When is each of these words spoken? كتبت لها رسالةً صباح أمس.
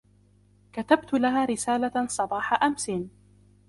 كتبت 0.73 1.13
لها 1.13 1.45
رسالةً 1.45 2.07
صباح 2.07 2.63
أمس. 2.63 2.91